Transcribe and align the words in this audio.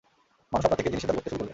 মানুষ 0.51 0.63
আপনার 0.67 0.79
থেকে 0.79 0.91
জিনিসের 0.91 1.09
দাবি 1.09 1.19
করতে 1.21 1.29
শুরু 1.29 1.37
করবে। 1.39 1.49